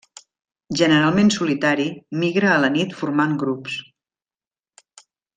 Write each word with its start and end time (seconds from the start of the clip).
Generalment 0.79 1.27
solitari, 1.35 1.85
migra 2.23 2.49
a 2.53 2.57
la 2.65 2.71
nit 2.79 2.95
formant 3.01 3.35
grups. 3.43 3.79